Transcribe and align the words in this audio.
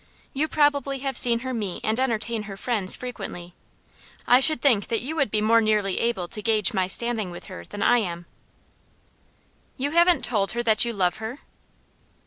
You 0.33 0.47
probably 0.47 0.97
have 1.05 1.15
seen 1.15 1.41
her 1.41 1.53
meet 1.53 1.81
and 1.83 1.99
entertain 1.99 2.45
her 2.49 2.57
friends 2.57 2.95
frequently. 2.95 3.53
I 4.25 4.39
should 4.39 4.59
think 4.59 4.89
you 4.89 5.15
would 5.15 5.29
be 5.29 5.41
more 5.41 5.61
nearly 5.61 5.99
able 5.99 6.27
to 6.29 6.41
gauge 6.41 6.73
my 6.73 6.87
standing 6.87 7.29
with 7.29 7.45
her 7.45 7.63
than 7.65 7.83
I 7.83 7.99
am." 7.99 8.25
"You 9.77 9.91
haven't 9.91 10.25
told 10.25 10.53
her 10.53 10.63
that 10.63 10.85
you 10.85 10.91
love 10.91 11.17
her?" 11.17 11.41